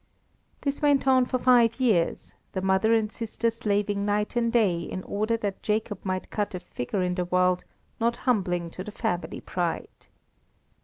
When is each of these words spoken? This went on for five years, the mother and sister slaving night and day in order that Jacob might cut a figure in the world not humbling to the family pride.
This 0.61 0.81
went 0.81 1.05
on 1.07 1.27
for 1.27 1.37
five 1.37 1.79
years, 1.79 2.33
the 2.53 2.61
mother 2.63 2.91
and 2.91 3.11
sister 3.11 3.51
slaving 3.51 4.03
night 4.03 4.35
and 4.35 4.51
day 4.51 4.79
in 4.79 5.03
order 5.03 5.37
that 5.37 5.61
Jacob 5.61 6.03
might 6.03 6.31
cut 6.31 6.55
a 6.55 6.59
figure 6.59 7.03
in 7.03 7.13
the 7.13 7.25
world 7.25 7.65
not 7.99 8.17
humbling 8.25 8.71
to 8.71 8.83
the 8.83 8.89
family 8.91 9.41
pride. 9.41 10.07